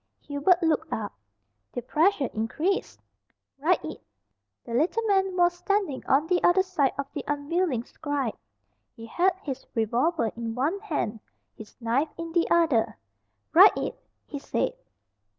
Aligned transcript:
Hubert 0.25 0.63
looked 0.63 0.91
up. 0.91 1.13
The 1.73 1.83
pressure 1.83 2.31
increased. 2.33 2.99
"Write 3.59 3.85
it." 3.85 4.01
The 4.65 4.73
little 4.73 5.03
man 5.03 5.37
was 5.37 5.53
standing 5.53 6.03
on 6.07 6.25
the 6.25 6.41
other 6.43 6.63
side 6.63 6.93
of 6.97 7.05
the 7.13 7.23
unwilling 7.27 7.83
scribe. 7.83 8.33
He 8.95 9.05
had 9.05 9.35
his 9.43 9.67
revolver 9.75 10.31
in 10.35 10.55
one 10.55 10.79
hand, 10.79 11.19
his 11.55 11.79
knife 11.79 12.09
in 12.17 12.31
the 12.31 12.49
other. 12.49 12.97
"Write 13.53 13.77
it!" 13.77 13.99
he 14.25 14.39
said. 14.39 14.73